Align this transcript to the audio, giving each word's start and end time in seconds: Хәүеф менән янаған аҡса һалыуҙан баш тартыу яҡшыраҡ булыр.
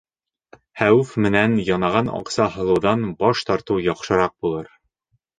Хәүеф 0.79 1.09
менән 1.25 1.51
янаған 1.67 2.09
аҡса 2.19 2.47
һалыуҙан 2.55 3.03
баш 3.19 3.43
тартыу 3.51 3.83
яҡшыраҡ 3.89 4.33
булыр. 4.47 4.73